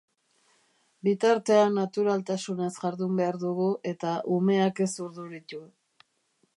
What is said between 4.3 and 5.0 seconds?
umeak ez